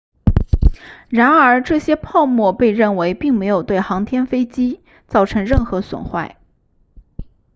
[1.09, 6.39] 然而这些泡沫被认为并没有对航天飞机造成任何损坏